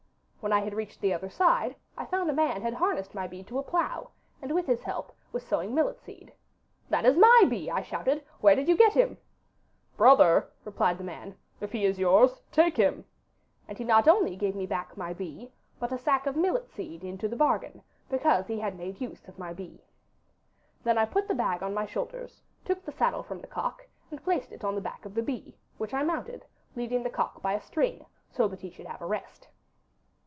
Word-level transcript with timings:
When 0.43 0.51
I 0.53 0.61
had 0.61 0.73
reached 0.73 1.01
the 1.01 1.13
other 1.13 1.29
side 1.29 1.75
I 1.95 2.05
found 2.07 2.27
a 2.27 2.33
man 2.33 2.63
had 2.63 2.73
harnessed 2.73 3.13
my 3.13 3.27
bee 3.27 3.43
to 3.43 3.59
a 3.59 3.63
plough, 3.63 4.09
and 4.41 4.51
with 4.51 4.65
his 4.65 4.81
help 4.81 5.15
was 5.31 5.45
sowing 5.45 5.75
millet 5.75 6.01
seed. 6.01 6.33
'"That 6.89 7.05
is 7.05 7.15
my 7.15 7.45
bee!" 7.47 7.69
I 7.69 7.83
shouted. 7.83 8.25
"Where 8.39 8.55
did 8.55 8.67
you 8.67 8.75
get 8.75 8.93
him 8.93 9.09
from?"' 9.09 9.97
"Brother," 9.97 10.49
replied 10.65 10.97
the 10.97 11.03
man, 11.03 11.37
"if 11.59 11.71
he 11.73 11.85
is 11.85 11.99
yours, 11.99 12.41
take 12.51 12.75
him." 12.77 13.05
And 13.67 13.77
he 13.77 13.83
not 13.83 14.07
only 14.07 14.35
gave 14.35 14.55
me 14.55 14.65
back 14.65 14.97
my 14.97 15.13
bee, 15.13 15.51
but 15.79 15.91
a 15.91 15.97
sack 15.99 16.25
of 16.25 16.35
millet 16.35 16.71
seed 16.71 17.03
into 17.03 17.27
the 17.27 17.35
bargain, 17.35 17.83
because 18.09 18.47
he 18.47 18.59
had 18.59 18.75
made 18.75 18.99
use 18.99 19.27
of 19.27 19.37
my 19.37 19.53
bee. 19.53 19.83
Then 20.83 20.97
I 20.97 21.05
put 21.05 21.27
the 21.27 21.35
bag 21.35 21.61
on 21.61 21.75
my 21.75 21.85
shoulders, 21.85 22.41
took 22.65 22.83
the 22.83 22.91
saddle 22.91 23.21
from 23.21 23.41
the 23.41 23.47
cock, 23.47 23.87
and 24.09 24.23
placed 24.23 24.51
it 24.51 24.63
on 24.63 24.73
the 24.73 24.81
back 24.81 25.05
of 25.05 25.13
the 25.13 25.21
bee, 25.21 25.55
which 25.77 25.93
I 25.93 26.01
mounted, 26.01 26.45
leading 26.75 27.03
the 27.03 27.11
cock 27.11 27.43
by 27.43 27.53
a 27.53 27.61
string, 27.61 28.07
so 28.31 28.47
that 28.47 28.61
he 28.61 28.71
should 28.71 28.87
have 28.87 29.03
a 29.03 29.05
rest. 29.05 29.47